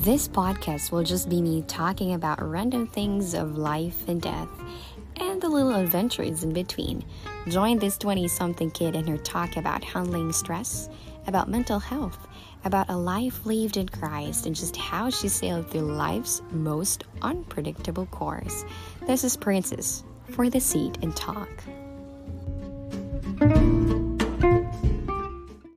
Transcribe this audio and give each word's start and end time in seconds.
This 0.00 0.28
podcast 0.28 0.92
will 0.92 1.02
just 1.02 1.28
be 1.28 1.42
me 1.42 1.60
talking 1.68 2.14
about 2.14 2.42
random 2.42 2.86
things 2.86 3.34
of 3.34 3.58
life 3.58 4.08
and 4.08 4.18
death 4.18 4.48
and 5.16 5.42
the 5.42 5.48
little 5.50 5.74
adventures 5.74 6.42
in 6.42 6.54
between. 6.54 7.04
Join 7.48 7.78
this 7.78 7.98
20 7.98 8.26
something 8.26 8.70
kid 8.70 8.96
in 8.96 9.06
her 9.06 9.18
talk 9.18 9.58
about 9.58 9.84
handling 9.84 10.32
stress, 10.32 10.88
about 11.26 11.50
mental 11.50 11.78
health, 11.78 12.26
about 12.64 12.88
a 12.88 12.96
life 12.96 13.44
lived 13.44 13.76
in 13.76 13.90
Christ, 13.90 14.46
and 14.46 14.56
just 14.56 14.74
how 14.74 15.10
she 15.10 15.28
sailed 15.28 15.70
through 15.70 15.92
life's 15.92 16.40
most 16.50 17.04
unpredictable 17.20 18.06
course. 18.06 18.64
This 19.06 19.22
is 19.22 19.36
Princess 19.36 20.02
for 20.30 20.48
the 20.48 20.60
seat 20.60 20.96
and 21.02 21.14
talk. 21.14 21.50